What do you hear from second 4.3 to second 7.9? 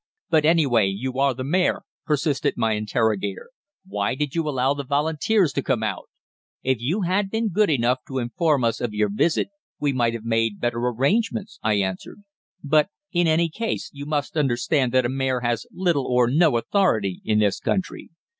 you allow the Volunteers to come out?' "'If you had been good